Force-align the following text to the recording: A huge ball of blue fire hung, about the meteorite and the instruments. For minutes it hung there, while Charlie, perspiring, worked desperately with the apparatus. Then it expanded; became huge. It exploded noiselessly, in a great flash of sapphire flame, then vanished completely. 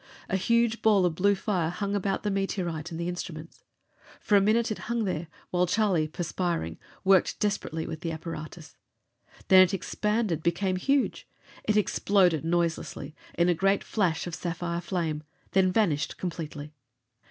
A 0.29 0.35
huge 0.35 0.81
ball 0.81 1.05
of 1.05 1.13
blue 1.13 1.35
fire 1.35 1.69
hung, 1.69 1.93
about 1.93 2.23
the 2.23 2.31
meteorite 2.31 2.89
and 2.89 2.99
the 2.99 3.07
instruments. 3.07 3.63
For 4.19 4.41
minutes 4.41 4.71
it 4.71 4.79
hung 4.89 5.03
there, 5.03 5.27
while 5.51 5.67
Charlie, 5.67 6.07
perspiring, 6.07 6.79
worked 7.03 7.39
desperately 7.39 7.85
with 7.85 8.01
the 8.01 8.11
apparatus. 8.11 8.75
Then 9.49 9.61
it 9.61 9.75
expanded; 9.75 10.41
became 10.41 10.77
huge. 10.77 11.27
It 11.65 11.77
exploded 11.77 12.43
noiselessly, 12.43 13.13
in 13.35 13.47
a 13.47 13.53
great 13.53 13.83
flash 13.83 14.25
of 14.25 14.33
sapphire 14.33 14.81
flame, 14.81 15.21
then 15.51 15.71
vanished 15.71 16.17
completely. 16.17 16.73